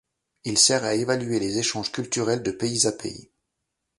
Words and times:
Il 0.45 0.57
sert 0.57 0.83
à 0.83 0.95
évaluer 0.95 1.37
les 1.37 1.59
échanges 1.59 1.91
culturels 1.91 2.41
de 2.41 2.49
pays 2.49 2.87
à 2.87 2.91
pays. 2.91 3.29